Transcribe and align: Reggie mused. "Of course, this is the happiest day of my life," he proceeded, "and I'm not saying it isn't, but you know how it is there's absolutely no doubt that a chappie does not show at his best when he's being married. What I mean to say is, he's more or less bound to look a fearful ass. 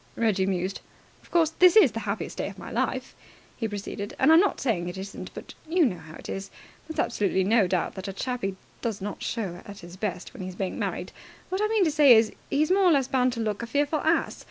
Reggie 0.15 0.47
mused. 0.47 0.81
"Of 1.21 1.29
course, 1.29 1.51
this 1.59 1.75
is 1.75 1.91
the 1.91 1.99
happiest 2.09 2.39
day 2.39 2.49
of 2.49 2.57
my 2.57 2.71
life," 2.71 3.13
he 3.55 3.67
proceeded, 3.67 4.15
"and 4.17 4.33
I'm 4.33 4.39
not 4.39 4.59
saying 4.59 4.89
it 4.89 4.97
isn't, 4.97 5.29
but 5.35 5.53
you 5.69 5.85
know 5.85 5.99
how 5.99 6.15
it 6.15 6.27
is 6.27 6.49
there's 6.87 6.97
absolutely 6.97 7.43
no 7.43 7.67
doubt 7.67 7.93
that 7.93 8.07
a 8.07 8.13
chappie 8.13 8.55
does 8.81 8.99
not 8.99 9.21
show 9.21 9.61
at 9.63 9.81
his 9.81 9.97
best 9.97 10.33
when 10.33 10.41
he's 10.41 10.55
being 10.55 10.79
married. 10.79 11.11
What 11.49 11.61
I 11.61 11.67
mean 11.67 11.83
to 11.83 11.91
say 11.91 12.15
is, 12.15 12.31
he's 12.49 12.71
more 12.71 12.81
or 12.85 12.91
less 12.91 13.07
bound 13.07 13.33
to 13.33 13.41
look 13.41 13.61
a 13.61 13.67
fearful 13.67 13.99
ass. 13.99 14.39